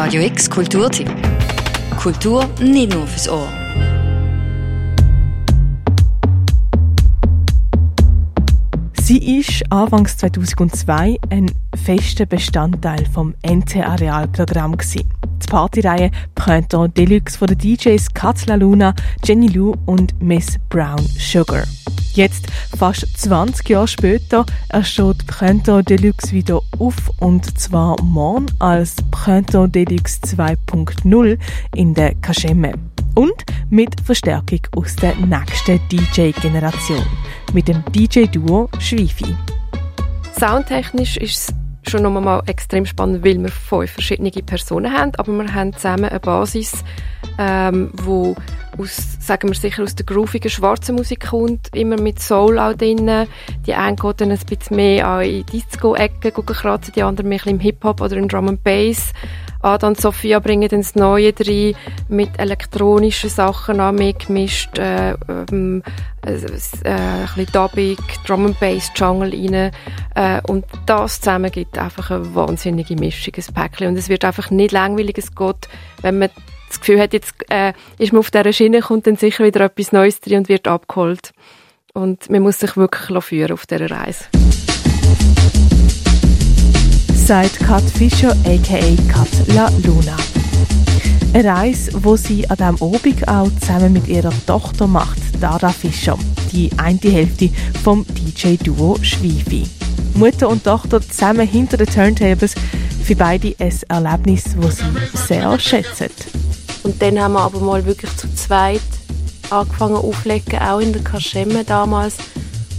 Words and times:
Radio 0.00 0.22
X 0.22 0.48
Kulturtipp. 0.48 1.10
Kultur 2.00 2.48
nicht 2.60 2.94
nur 2.94 3.04
fürs 3.04 3.28
Ohr. 3.28 3.48
Sie 9.02 9.40
ist 9.40 9.64
Anfangs 9.72 10.16
2002 10.18 11.16
ein 11.30 11.50
fester 11.74 12.26
Bestandteil 12.26 13.06
vom 13.06 13.34
NT-Areal-Programm. 13.44 14.76
Die 14.94 15.04
Partyreihe 15.50 16.12
Printemps 16.36 16.94
Deluxe 16.94 17.36
von 17.36 17.48
den 17.48 17.58
DJs 17.58 18.14
Katla 18.14 18.54
Luna, 18.54 18.94
Jenny 19.24 19.48
Lou 19.48 19.74
und 19.86 20.14
Miss 20.22 20.60
Brown 20.68 21.04
Sugar. 21.18 21.64
Jetzt, 22.14 22.46
fast 22.76 23.06
20 23.18 23.68
Jahre 23.68 23.88
später, 23.88 24.44
ersteht 24.68 25.26
Printemps 25.26 25.84
Deluxe 25.86 26.32
wieder 26.32 26.60
auf 26.78 26.94
und 27.20 27.58
zwar 27.58 28.00
morgen 28.02 28.46
als 28.58 28.96
Printemps 29.10 29.72
Deluxe 29.72 30.20
2.0 30.24 31.38
in 31.74 31.94
der 31.94 32.14
Kaschemme. 32.16 32.72
Und 33.14 33.44
mit 33.70 34.00
Verstärkung 34.00 34.60
aus 34.76 34.96
der 34.96 35.14
nächsten 35.16 35.80
DJ-Generation, 35.88 37.04
mit 37.52 37.68
dem 37.68 37.82
DJ-Duo 37.92 38.68
Schwifi. 38.78 39.34
Soundtechnisch 40.38 41.16
ist 41.16 41.50
es 41.50 41.90
schon 41.90 42.02
noch 42.02 42.10
mal 42.10 42.42
extrem 42.46 42.86
spannend, 42.86 43.24
weil 43.24 43.42
wir 43.42 43.50
fünf 43.50 43.90
verschiedene 43.90 44.30
Personen 44.30 44.92
haben, 44.92 45.12
aber 45.16 45.32
wir 45.32 45.54
haben 45.54 45.72
zusammen 45.72 46.04
eine 46.04 46.20
Basis, 46.20 46.84
ähm, 47.38 47.90
aus, 48.78 49.18
sagen 49.20 49.48
wir 49.48 49.54
sicher, 49.54 49.82
aus 49.82 49.94
der 49.94 50.06
groovigen 50.06 50.50
schwarzen 50.50 50.96
Musik 50.96 51.28
kommt, 51.28 51.74
immer 51.74 52.00
mit 52.00 52.20
Soul 52.20 52.58
auch 52.58 52.74
drin. 52.74 53.26
Die 53.66 53.74
einen 53.74 53.96
gehen 53.96 54.14
dann 54.16 54.30
ein 54.30 54.38
bisschen 54.38 54.76
mehr 54.76 55.20
in 55.20 55.44
die 55.46 55.60
Disco-Ecke 55.60 56.32
kratzen, 56.32 56.92
die 56.94 57.02
anderen 57.02 57.28
mehr 57.28 57.46
im 57.46 57.60
Hip-Hop 57.60 58.00
oder 58.00 58.16
in 58.16 58.28
Drum 58.28 58.48
and 58.48 58.62
Bass. 58.62 59.12
Ada 59.60 59.88
und 59.88 60.00
Sophia 60.00 60.38
bringen 60.38 60.68
dann 60.68 60.82
das 60.82 60.94
Neue 60.94 61.32
rein, 61.40 61.74
mit 62.08 62.38
elektronischen 62.38 63.28
Sachen 63.28 63.80
an, 63.80 63.96
mehr 63.96 64.12
gemischt, 64.12 64.78
äh, 64.78 65.14
ähm, 65.28 65.82
äh, 66.24 66.34
äh, 66.34 66.90
ein 66.90 67.22
bisschen 67.22 67.46
Dubbing, 67.52 67.96
Drum 68.24 68.46
and 68.46 68.60
Bass, 68.60 68.92
Jungle 68.94 69.32
rein. 69.32 69.72
Äh, 70.14 70.40
und 70.46 70.64
das 70.86 71.20
zusammen 71.20 71.50
gibt 71.50 71.76
einfach 71.76 72.10
eine 72.10 72.34
wahnsinnige 72.36 72.94
Mischung, 72.94 73.34
ein 73.36 73.54
Päckchen. 73.54 73.88
Und 73.88 73.96
es 73.96 74.08
wird 74.08 74.24
einfach 74.24 74.50
nicht 74.50 74.70
langweilig, 74.70 75.18
es 75.18 75.34
geht, 75.34 75.68
wenn 76.02 76.20
man 76.20 76.30
das 76.68 76.80
Gefühl 76.80 77.00
hat, 77.00 77.12
jetzt 77.12 77.34
äh, 77.48 77.72
ist 77.98 78.12
man 78.12 78.20
auf 78.20 78.30
dieser 78.30 78.52
Schiene, 78.52 78.80
kommt 78.80 79.06
dann 79.06 79.16
sicher 79.16 79.44
wieder 79.44 79.60
etwas 79.60 79.92
Neues 79.92 80.20
drin 80.20 80.38
und 80.38 80.48
wird 80.48 80.68
abgeholt. 80.68 81.32
Und 81.94 82.30
man 82.30 82.42
muss 82.42 82.60
sich 82.60 82.76
wirklich 82.76 83.24
führen 83.24 83.52
auf 83.52 83.66
dieser 83.66 83.90
Reise. 83.90 84.24
Sagt 87.14 87.58
Kat 87.60 87.82
Fischer, 87.82 88.30
a.k.a. 88.30 89.12
Kat 89.12 89.28
La 89.48 89.70
Luna. 89.84 90.16
Eine 91.34 91.44
Reise, 91.44 91.92
wo 92.02 92.16
sie 92.16 92.48
an 92.48 92.56
diesem 92.56 92.94
Abend 92.94 93.28
auch 93.28 93.50
zusammen 93.60 93.92
mit 93.92 94.08
ihrer 94.08 94.32
Tochter 94.46 94.86
macht, 94.86 95.18
Dara 95.40 95.68
Fischer, 95.68 96.18
die 96.52 96.70
eine 96.78 96.98
Hälfte 96.98 97.50
vom 97.84 98.06
DJ-Duo 98.08 98.96
Schwifi. 99.02 99.64
Mutter 100.14 100.48
und 100.48 100.64
Tochter 100.64 101.00
zusammen 101.00 101.46
hinter 101.46 101.76
den 101.76 101.86
Turntables, 101.86 102.54
für 103.04 103.14
beide 103.14 103.54
ein 103.58 103.72
Erlebnis, 103.88 104.44
das 104.60 104.78
sie 104.78 105.26
sehr 105.26 105.58
schätzen. 105.60 106.08
Und 106.88 107.02
dann 107.02 107.20
haben 107.20 107.34
wir 107.34 107.40
aber 107.40 107.60
mal 107.60 107.84
wirklich 107.84 108.16
zu 108.16 108.34
zweit 108.34 108.80
angefangen 109.50 109.96
aufzulegen, 109.96 110.58
auch 110.58 110.78
in 110.78 110.94
der 110.94 111.02
Kaschemme 111.02 111.62
damals. 111.62 112.16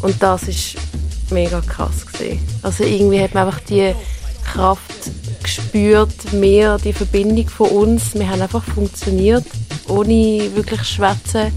Und 0.00 0.22
das 0.22 0.44
ist 0.44 0.76
mega 1.30 1.60
krass 1.60 2.06
gewesen. 2.06 2.40
Also 2.62 2.84
irgendwie 2.84 3.20
hat 3.20 3.34
man 3.34 3.46
einfach 3.46 3.60
die 3.60 3.92
Kraft 4.50 5.10
gespürt, 5.42 6.32
mehr 6.32 6.78
die 6.78 6.94
Verbindung 6.94 7.50
von 7.50 7.68
uns. 7.68 8.14
Wir 8.14 8.30
haben 8.30 8.40
einfach 8.40 8.64
funktioniert, 8.64 9.44
ohne 9.88 10.50
wirklich 10.54 10.84
schwätzen. 10.84 11.52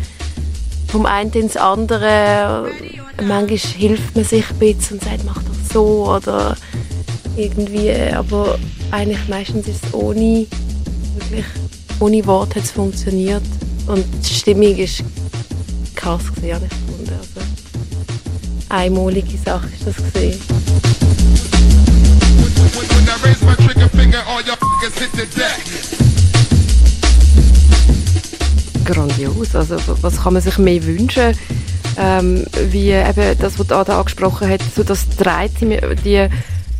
Vom 0.90 1.06
einen 1.06 1.32
ins 1.32 1.56
andere. 1.56 2.70
Manchmal 3.24 3.58
hilft 3.58 4.14
man 4.14 4.26
sich 4.26 4.50
ein 4.50 4.60
bisschen 4.60 4.98
und 4.98 5.06
sagt, 5.06 5.24
mach 5.24 5.42
doch 5.42 5.74
so 5.74 6.14
oder 6.18 6.58
irgendwie. 7.38 7.94
Aber 8.14 8.60
eigentlich 8.92 9.26
meistens 9.30 9.70
ist 9.70 9.86
es 9.86 9.94
ohne 9.94 10.48
wirklich 11.30 11.46
ohne 12.02 12.26
Wort 12.26 12.56
hat 12.56 12.64
es 12.64 12.72
funktioniert. 12.72 13.44
Und 13.88 14.06
die 14.28 14.34
Stimmung 14.34 14.76
ist 14.76 15.04
krass 15.96 16.34
gewesen, 16.34 16.56
habe 16.56 16.66
ich 16.66 16.72
gefunden. 16.72 17.12
Also, 17.12 17.48
einmalige 18.70 19.38
Sache 19.38 19.68
ist 19.68 19.88
das 19.88 19.96
gesehen. 19.96 20.40
Grandios. 28.86 29.56
Also 29.56 29.78
was 30.02 30.24
kann 30.24 30.34
man 30.34 30.42
sich 30.42 30.58
mehr 30.58 30.84
wünschen? 30.84 31.38
Ähm, 31.98 32.46
wie 32.72 32.92
eben 32.92 33.38
das, 33.38 33.60
was 33.60 33.72
Ada 33.72 34.00
angesprochen 34.00 34.50
hat, 34.50 34.62
so 34.76 34.84
das 34.84 35.08
dreht 35.10 35.52
die 35.62 36.30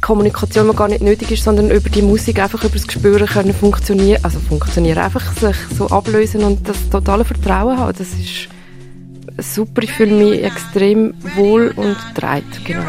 Kommunikation, 0.02 0.68
die 0.70 0.76
gar 0.76 0.88
nicht 0.88 1.02
nötig 1.02 1.32
ist, 1.32 1.44
sondern 1.44 1.70
über 1.70 1.90
die 1.90 2.02
Musik 2.02 2.40
einfach 2.40 2.64
über 2.64 2.74
das 2.74 2.88
Gespüren 2.88 3.28
können 3.28 3.54
funktionieren, 3.54 4.24
also 4.24 4.40
funktionieren, 4.40 4.98
einfach 4.98 5.32
sich 5.34 5.56
so 5.78 5.88
ablösen 5.90 6.44
und 6.44 6.68
das 6.68 6.90
totale 6.90 7.24
Vertrauen 7.24 7.78
haben. 7.78 7.94
Das 7.98 8.08
ist 8.10 8.50
super, 9.38 9.84
ich 9.84 9.92
fühle 9.92 10.14
mich 10.14 10.44
extrem 10.44 11.14
wohl 11.36 11.72
und 11.76 11.98
dreit, 12.16 12.44
genau. 12.66 12.82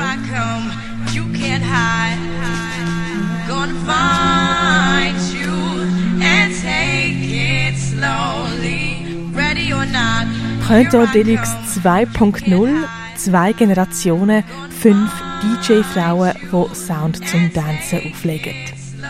Printemps 10.66 11.12
Deluxe 11.12 11.56
2.0, 11.82 12.70
zwei 13.16 13.52
Generationen, 13.52 14.42
fünf 14.70 15.10
DJ-Frauen, 15.42 16.34
die 16.40 16.74
Sound 16.76 17.28
zum 17.28 17.52
Tanzen 17.52 17.98
auflegen. 18.12 18.54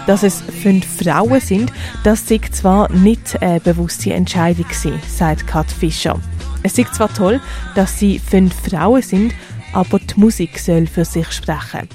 Dass 0.06 0.22
es 0.22 0.40
fünf 0.40 0.86
Frauen 0.86 1.40
sind, 1.40 1.70
das 2.04 2.30
ist 2.30 2.54
zwar 2.54 2.90
nicht 2.90 3.42
eine 3.42 3.60
bewusste 3.60 4.14
Entscheidung 4.14 4.64
gewesen, 4.64 4.98
sagt 5.06 5.46
Kat 5.46 5.70
Fischer. 5.70 6.18
Es 6.62 6.78
ist 6.78 6.94
zwar 6.94 7.12
toll, 7.12 7.38
dass 7.74 7.98
sie 7.98 8.18
fünf 8.18 8.54
Frauen 8.54 9.02
sind, 9.02 9.34
aber 9.74 9.98
die 9.98 10.18
Musik 10.18 10.58
soll 10.58 10.86
für 10.86 11.04
sich 11.04 11.30
sprechen. 11.30 11.86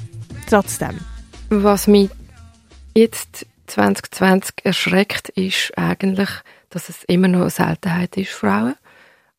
Trotzdem. 0.48 1.00
Was 1.50 1.88
mich 1.88 2.12
jetzt 2.94 3.48
2020 3.66 4.54
erschreckt, 4.64 5.30
ist 5.30 5.76
eigentlich, 5.76 6.30
dass 6.70 6.90
es 6.90 7.04
immer 7.06 7.28
noch 7.28 7.42
eine 7.42 7.50
Seltenheit 7.50 8.16
ist, 8.18 8.30
Frauen. 8.30 8.76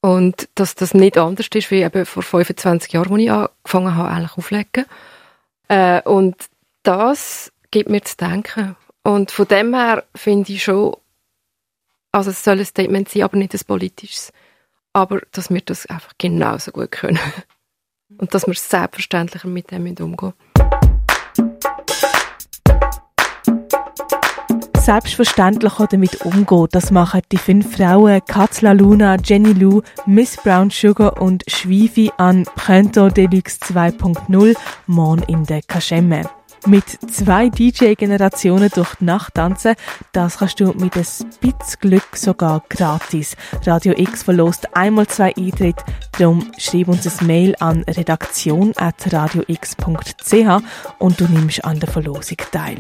Und 0.01 0.49
dass 0.55 0.75
das 0.75 0.95
nicht 0.95 1.19
anders 1.19 1.49
ist, 1.53 1.71
wie 1.71 1.83
eben 1.83 2.07
vor 2.07 2.23
25 2.23 2.93
Jahren, 2.93 3.13
als 3.13 3.23
ich 3.23 3.31
angefangen 3.31 3.97
habe, 3.97 4.09
eigentlich 4.09 4.37
aufzulegen. 4.37 4.87
Äh, 5.69 6.03
und 6.03 6.37
das 6.83 7.53
gibt 7.71 7.91
mir 7.91 8.03
zu 8.03 8.17
denken. 8.17 8.77
Und 9.03 9.31
von 9.31 9.49
dem 9.49 9.75
her 9.75 10.05
finde 10.15 10.53
ich 10.53 10.63
schon, 10.63 10.97
also 12.13 12.31
es 12.31 12.45
soll 12.45 12.59
ein 12.59 12.65
Statement 12.65 13.09
sein, 13.09 13.23
aber 13.23 13.37
nicht 13.37 13.55
ein 13.55 13.61
politisches. 13.67 14.33
Aber 14.93 15.21
dass 15.33 15.51
wir 15.51 15.61
das 15.61 15.87
einfach 15.87 16.13
genauso 16.19 16.71
gut 16.71 16.93
können. 16.93 17.19
Und 18.17 18.35
dass 18.35 18.47
wir 18.47 18.55
selbstverständlich 18.55 19.45
mit 19.45 19.71
dem 19.71 19.87
umgehen 19.87 20.33
selbstverständlicher 24.89 25.87
damit 25.87 26.25
umgehen. 26.25 26.67
Das 26.71 26.91
machen 26.91 27.21
die 27.31 27.37
fünf 27.37 27.77
Frauen 27.77 28.23
Katla 28.27 28.73
Luna, 28.73 29.19
Jenny 29.23 29.53
Lou, 29.53 29.83
Miss 30.07 30.39
Brown 30.39 30.71
Sugar 30.71 31.21
und 31.21 31.45
Schwifi 31.47 32.11
an 32.17 32.45
Printemps 32.57 33.13
Deluxe 33.13 33.59
2.0 33.65 34.57
morgen 34.87 35.23
in 35.25 35.45
der 35.45 35.61
Kaschemme. 35.61 36.23
Mit 36.65 36.85
zwei 37.13 37.51
DJ-Generationen 37.51 38.71
durch 38.75 38.95
die 38.95 39.05
Nacht 39.05 39.35
tanzen, 39.35 39.75
das 40.13 40.39
kannst 40.39 40.59
du 40.59 40.69
mit 40.69 40.97
ein 40.97 41.03
bisschen 41.03 41.29
Glück 41.81 42.17
sogar 42.17 42.63
gratis. 42.71 43.37
Radio 43.67 43.93
X 43.95 44.23
verlost 44.23 44.75
einmal 44.75 45.07
zwei 45.07 45.35
Eintritte, 45.37 45.85
darum 46.19 46.51
schreib 46.57 46.89
uns 46.89 47.21
ein 47.21 47.27
Mail 47.27 47.55
an 47.61 47.83
redaktion.radiox.ch 47.83 50.63
und 50.99 51.21
du 51.21 51.27
nimmst 51.27 51.63
an 51.63 51.79
der 51.79 51.91
Verlosung 51.91 52.39
teil. 52.51 52.79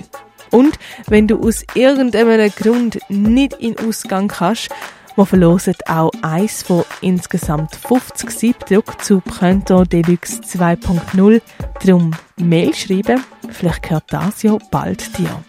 Und 0.50 0.78
wenn 1.06 1.26
du 1.26 1.40
aus 1.40 1.64
irgendeinem 1.74 2.50
Grund 2.50 2.98
nicht 3.08 3.54
in 3.54 3.78
Ausgang 3.78 4.28
kannst, 4.28 4.70
wir 5.16 5.26
verlosen 5.26 5.74
auch 5.88 6.12
eins 6.22 6.62
von 6.62 6.84
insgesamt 7.00 7.74
50 7.74 8.30
Siebdruck 8.30 9.02
zu 9.02 9.20
Printemps 9.20 9.88
Deluxe 9.88 10.40
2.0. 10.42 11.42
Darum 11.84 12.12
Mail 12.36 12.72
schreiben, 12.72 13.24
vielleicht 13.50 13.82
gehört 13.82 14.04
das 14.08 14.44
ja 14.44 14.56
bald 14.70 15.18
dir. 15.18 15.42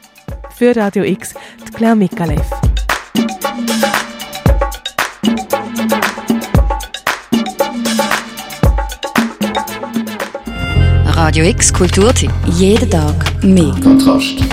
Für 0.56 0.76
Radio 0.76 1.04
X, 1.04 1.36
die 1.68 1.72
Claire 1.72 1.96
Mikalev. 1.96 2.42
Radio 11.30 11.46
X 11.46 11.72
Kulturtipp. 11.72 12.32
Jeden 12.48 12.90
Tag 12.90 13.44
mehr. 13.44 13.76
Kontrast. 13.84 14.49